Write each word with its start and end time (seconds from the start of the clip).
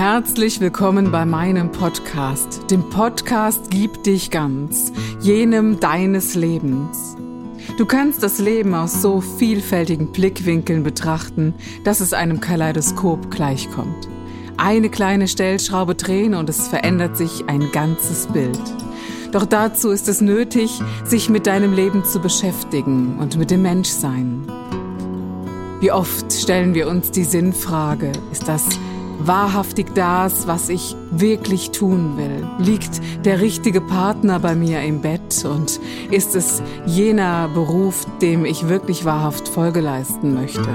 Herzlich 0.00 0.60
willkommen 0.60 1.12
bei 1.12 1.26
meinem 1.26 1.70
Podcast, 1.72 2.70
dem 2.70 2.88
Podcast 2.88 3.70
Gib 3.70 4.02
dich 4.02 4.30
ganz, 4.30 4.94
jenem 5.20 5.78
deines 5.78 6.34
Lebens. 6.34 7.18
Du 7.76 7.84
kannst 7.84 8.22
das 8.22 8.38
Leben 8.38 8.72
aus 8.72 9.02
so 9.02 9.20
vielfältigen 9.20 10.10
Blickwinkeln 10.10 10.84
betrachten, 10.84 11.52
dass 11.84 12.00
es 12.00 12.14
einem 12.14 12.40
Kaleidoskop 12.40 13.30
gleichkommt. 13.30 14.08
Eine 14.56 14.88
kleine 14.88 15.28
Stellschraube 15.28 15.96
drehen 15.96 16.32
und 16.32 16.48
es 16.48 16.68
verändert 16.68 17.18
sich 17.18 17.44
ein 17.48 17.70
ganzes 17.70 18.26
Bild. 18.26 18.58
Doch 19.32 19.44
dazu 19.44 19.90
ist 19.90 20.08
es 20.08 20.22
nötig, 20.22 20.80
sich 21.04 21.28
mit 21.28 21.46
deinem 21.46 21.74
Leben 21.74 22.06
zu 22.06 22.20
beschäftigen 22.20 23.18
und 23.18 23.36
mit 23.36 23.50
dem 23.50 23.60
Menschsein. 23.60 24.50
Wie 25.80 25.92
oft 25.92 26.32
stellen 26.32 26.72
wir 26.72 26.88
uns 26.88 27.10
die 27.10 27.24
Sinnfrage, 27.24 28.12
ist 28.32 28.48
das 28.48 28.66
wahrhaftig 29.26 29.94
das, 29.94 30.46
was 30.46 30.68
ich 30.68 30.96
wirklich 31.10 31.70
tun 31.70 32.16
will? 32.16 32.46
Liegt 32.58 33.00
der 33.24 33.40
richtige 33.40 33.80
Partner 33.80 34.38
bei 34.38 34.54
mir 34.54 34.82
im 34.82 35.00
Bett 35.00 35.44
und 35.44 35.80
ist 36.10 36.34
es 36.34 36.62
jener 36.86 37.48
Beruf, 37.48 38.06
dem 38.20 38.44
ich 38.44 38.68
wirklich 38.68 39.04
wahrhaft 39.04 39.48
Folge 39.48 39.80
leisten 39.80 40.34
möchte? 40.34 40.68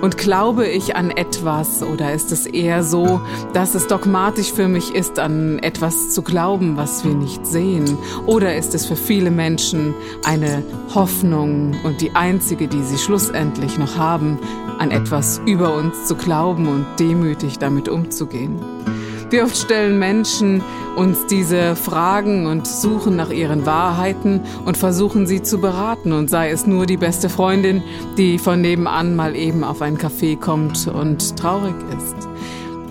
Und 0.00 0.16
glaube 0.16 0.66
ich 0.66 0.96
an 0.96 1.10
etwas 1.10 1.82
oder 1.82 2.12
ist 2.14 2.32
es 2.32 2.46
eher 2.46 2.82
so, 2.82 3.20
dass 3.52 3.74
es 3.74 3.86
dogmatisch 3.86 4.52
für 4.52 4.66
mich 4.66 4.94
ist, 4.94 5.18
an 5.18 5.58
etwas 5.58 6.10
zu 6.10 6.22
glauben, 6.22 6.76
was 6.76 7.04
wir 7.04 7.14
nicht 7.14 7.46
sehen? 7.46 7.98
Oder 8.26 8.56
ist 8.56 8.74
es 8.74 8.86
für 8.86 8.96
viele 8.96 9.30
Menschen 9.30 9.94
eine 10.24 10.62
Hoffnung 10.94 11.76
und 11.84 12.00
die 12.00 12.12
einzige, 12.12 12.66
die 12.66 12.82
sie 12.82 12.98
schlussendlich 12.98 13.78
noch 13.78 13.98
haben, 13.98 14.38
an 14.78 14.90
etwas 14.90 15.40
über 15.44 15.74
uns 15.74 16.06
zu 16.06 16.14
glauben 16.14 16.66
und 16.66 16.86
demütig 16.98 17.58
damit 17.58 17.88
umzugehen? 17.88 18.58
Wie 19.30 19.40
oft 19.42 19.56
stellen 19.56 20.00
Menschen 20.00 20.60
uns 20.96 21.24
diese 21.26 21.76
Fragen 21.76 22.46
und 22.46 22.66
suchen 22.66 23.14
nach 23.14 23.30
ihren 23.30 23.64
Wahrheiten 23.64 24.40
und 24.64 24.76
versuchen 24.76 25.24
sie 25.28 25.40
zu 25.40 25.58
beraten 25.58 26.12
und 26.12 26.28
sei 26.28 26.50
es 26.50 26.66
nur 26.66 26.84
die 26.84 26.96
beste 26.96 27.28
Freundin, 27.28 27.84
die 28.16 28.38
von 28.38 28.60
nebenan 28.60 29.14
mal 29.14 29.36
eben 29.36 29.62
auf 29.62 29.82
ein 29.82 29.98
Café 29.98 30.36
kommt 30.36 30.88
und 30.88 31.36
traurig 31.36 31.76
ist. 31.96 32.28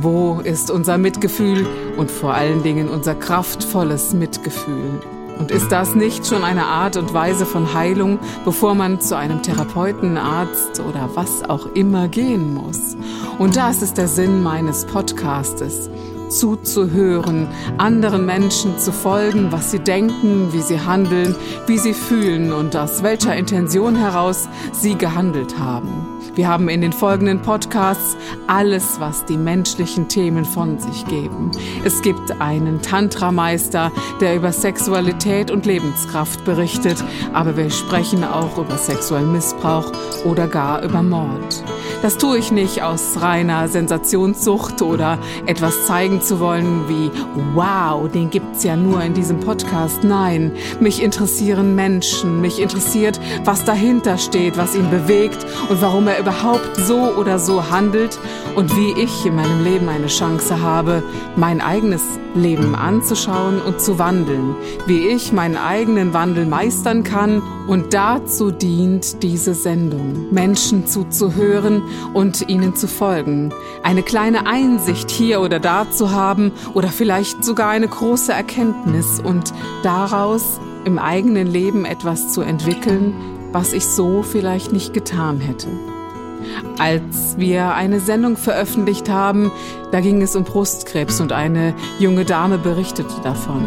Wo 0.00 0.40
ist 0.42 0.72
unser 0.72 0.98
Mitgefühl 0.98 1.68
und 1.96 2.10
vor 2.10 2.34
allen 2.34 2.64
Dingen 2.64 2.88
unser 2.88 3.14
kraftvolles 3.14 4.12
Mitgefühl? 4.12 5.00
Und 5.38 5.52
ist 5.52 5.70
das 5.70 5.94
nicht 5.94 6.26
schon 6.26 6.42
eine 6.42 6.64
Art 6.64 6.96
und 6.96 7.14
Weise 7.14 7.46
von 7.46 7.74
Heilung, 7.74 8.18
bevor 8.44 8.74
man 8.74 9.00
zu 9.00 9.16
einem 9.16 9.42
Therapeuten, 9.42 10.16
Arzt 10.16 10.80
oder 10.80 11.10
was 11.14 11.48
auch 11.48 11.66
immer 11.74 12.08
gehen 12.08 12.54
muss? 12.54 12.96
Und 13.38 13.56
das 13.56 13.82
ist 13.82 13.98
der 13.98 14.08
Sinn 14.08 14.42
meines 14.42 14.84
Podcastes 14.84 15.90
zuzuhören, 16.38 17.48
anderen 17.78 18.26
Menschen 18.26 18.78
zu 18.78 18.92
folgen, 18.92 19.52
was 19.52 19.70
sie 19.70 19.78
denken, 19.78 20.52
wie 20.52 20.62
sie 20.62 20.80
handeln, 20.80 21.34
wie 21.66 21.78
sie 21.78 21.94
fühlen 21.94 22.52
und 22.52 22.76
aus 22.76 23.02
welcher 23.02 23.36
Intention 23.36 23.96
heraus 23.96 24.48
sie 24.72 24.96
gehandelt 24.96 25.58
haben. 25.58 26.13
Wir 26.34 26.48
haben 26.48 26.68
in 26.68 26.80
den 26.80 26.92
folgenden 26.92 27.42
Podcasts 27.42 28.16
alles, 28.46 29.00
was 29.00 29.24
die 29.24 29.36
menschlichen 29.36 30.08
Themen 30.08 30.44
von 30.44 30.78
sich 30.78 31.06
geben. 31.06 31.50
Es 31.84 32.02
gibt 32.02 32.40
einen 32.40 32.82
Tantra-Meister, 32.82 33.92
der 34.20 34.36
über 34.36 34.52
Sexualität 34.52 35.50
und 35.50 35.66
Lebenskraft 35.66 36.44
berichtet, 36.44 37.02
aber 37.32 37.56
wir 37.56 37.70
sprechen 37.70 38.24
auch 38.24 38.58
über 38.58 38.76
sexuellen 38.76 39.32
Missbrauch 39.32 39.92
oder 40.24 40.48
gar 40.48 40.82
über 40.82 41.02
Mord. 41.02 41.62
Das 42.02 42.18
tue 42.18 42.36
ich 42.36 42.52
nicht 42.52 42.82
aus 42.82 43.22
reiner 43.22 43.66
Sensationssucht 43.68 44.82
oder 44.82 45.18
etwas 45.46 45.86
zeigen 45.86 46.20
zu 46.20 46.38
wollen 46.38 46.86
wie, 46.86 47.10
wow, 47.54 48.10
den 48.10 48.28
gibt's 48.28 48.62
ja 48.62 48.76
nur 48.76 49.02
in 49.02 49.14
diesem 49.14 49.40
Podcast. 49.40 50.04
Nein, 50.04 50.52
mich 50.80 51.02
interessieren 51.02 51.74
Menschen, 51.74 52.42
mich 52.42 52.60
interessiert, 52.60 53.18
was 53.44 53.64
dahinter 53.64 54.18
steht, 54.18 54.58
was 54.58 54.74
ihn 54.74 54.90
bewegt 54.90 55.46
und 55.70 55.80
warum 55.80 56.06
er 56.06 56.13
überhaupt 56.18 56.76
so 56.76 57.14
oder 57.16 57.38
so 57.38 57.70
handelt 57.70 58.18
und 58.56 58.74
wie 58.76 59.00
ich 59.00 59.26
in 59.26 59.36
meinem 59.36 59.64
Leben 59.64 59.88
eine 59.88 60.06
Chance 60.06 60.60
habe, 60.60 61.02
mein 61.36 61.60
eigenes 61.60 62.02
Leben 62.34 62.74
anzuschauen 62.74 63.60
und 63.60 63.80
zu 63.80 63.98
wandeln, 63.98 64.56
wie 64.86 65.06
ich 65.08 65.32
meinen 65.32 65.56
eigenen 65.56 66.12
Wandel 66.12 66.46
meistern 66.46 67.04
kann 67.04 67.42
und 67.66 67.94
dazu 67.94 68.50
dient 68.50 69.22
diese 69.22 69.54
Sendung, 69.54 70.32
Menschen 70.32 70.86
zuzuhören 70.86 71.82
und 72.12 72.48
ihnen 72.48 72.74
zu 72.74 72.88
folgen, 72.88 73.52
eine 73.82 74.02
kleine 74.02 74.46
Einsicht 74.46 75.10
hier 75.10 75.40
oder 75.40 75.60
da 75.60 75.90
zu 75.90 76.10
haben 76.10 76.52
oder 76.74 76.88
vielleicht 76.88 77.44
sogar 77.44 77.70
eine 77.70 77.88
große 77.88 78.32
Erkenntnis 78.32 79.20
und 79.20 79.52
daraus 79.82 80.60
im 80.84 80.98
eigenen 80.98 81.46
Leben 81.46 81.84
etwas 81.84 82.32
zu 82.32 82.42
entwickeln, 82.42 83.14
was 83.52 83.72
ich 83.72 83.86
so 83.86 84.22
vielleicht 84.22 84.72
nicht 84.72 84.92
getan 84.92 85.40
hätte. 85.40 85.68
Als 86.78 87.36
wir 87.38 87.74
eine 87.74 88.00
Sendung 88.00 88.36
veröffentlicht 88.36 89.08
haben, 89.08 89.50
da 89.92 90.00
ging 90.00 90.22
es 90.22 90.36
um 90.36 90.44
Brustkrebs 90.44 91.20
und 91.20 91.32
eine 91.32 91.74
junge 91.98 92.24
Dame 92.24 92.58
berichtete 92.58 93.14
davon. 93.22 93.64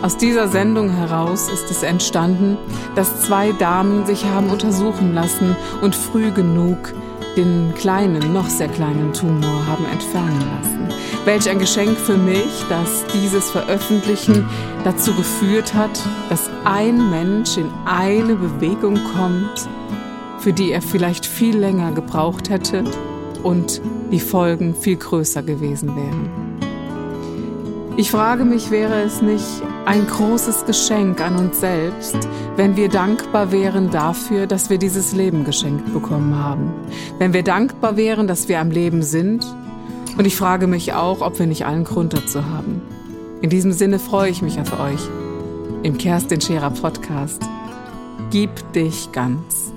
Aus 0.00 0.16
dieser 0.16 0.46
Sendung 0.46 0.90
heraus 0.90 1.48
ist 1.50 1.70
es 1.70 1.82
entstanden, 1.82 2.56
dass 2.94 3.22
zwei 3.22 3.50
Damen 3.52 4.06
sich 4.06 4.24
haben 4.24 4.48
untersuchen 4.48 5.12
lassen 5.12 5.56
und 5.82 5.96
früh 5.96 6.30
genug 6.30 6.94
den 7.36 7.72
kleinen, 7.74 8.32
noch 8.32 8.48
sehr 8.48 8.68
kleinen 8.68 9.12
Tumor 9.12 9.66
haben 9.66 9.84
entfernen 9.92 10.40
lassen. 10.56 10.88
Welch 11.24 11.48
ein 11.48 11.58
Geschenk 11.58 11.96
für 11.96 12.16
mich, 12.16 12.64
dass 12.68 13.04
dieses 13.12 13.50
Veröffentlichen 13.50 14.46
dazu 14.84 15.14
geführt 15.14 15.74
hat, 15.74 16.00
dass 16.30 16.50
ein 16.64 17.10
Mensch 17.10 17.56
in 17.56 17.70
eine 17.84 18.34
Bewegung 18.34 18.98
kommt, 19.16 19.68
für 20.38 20.52
die 20.52 20.72
er 20.72 20.82
vielleicht 20.82 21.26
viel 21.26 21.56
länger 21.56 21.92
gebraucht 21.92 22.50
hätte 22.50 22.84
und 23.42 23.80
die 24.10 24.20
Folgen 24.20 24.74
viel 24.74 24.96
größer 24.96 25.42
gewesen 25.42 25.94
wären. 25.94 26.48
Ich 27.96 28.12
frage 28.12 28.44
mich, 28.44 28.70
wäre 28.70 29.02
es 29.02 29.22
nicht 29.22 29.44
ein 29.84 30.06
großes 30.06 30.66
Geschenk 30.66 31.20
an 31.20 31.36
uns 31.36 31.58
selbst, 31.58 32.16
wenn 32.54 32.76
wir 32.76 32.88
dankbar 32.88 33.50
wären 33.50 33.90
dafür, 33.90 34.46
dass 34.46 34.70
wir 34.70 34.78
dieses 34.78 35.12
Leben 35.12 35.44
geschenkt 35.44 35.92
bekommen 35.92 36.36
haben. 36.36 36.72
Wenn 37.18 37.32
wir 37.32 37.42
dankbar 37.42 37.96
wären, 37.96 38.28
dass 38.28 38.48
wir 38.48 38.60
am 38.60 38.70
Leben 38.70 39.02
sind. 39.02 39.44
Und 40.16 40.26
ich 40.26 40.36
frage 40.36 40.66
mich 40.66 40.92
auch, 40.92 41.22
ob 41.22 41.38
wir 41.38 41.46
nicht 41.46 41.66
allen 41.66 41.84
Grund 41.84 42.12
dazu 42.12 42.44
haben. 42.44 42.82
In 43.40 43.50
diesem 43.50 43.72
Sinne 43.72 43.98
freue 43.98 44.30
ich 44.30 44.42
mich 44.42 44.60
auf 44.60 44.78
euch 44.78 45.00
im 45.82 45.96
Kerstin 45.98 46.40
Scherer 46.40 46.70
Podcast. 46.70 47.42
Gib 48.30 48.72
dich 48.72 49.10
ganz. 49.12 49.72